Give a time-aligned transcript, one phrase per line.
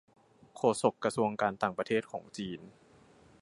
[0.55, 2.59] โฆษกกระทรวงการต่างประเทศของจีน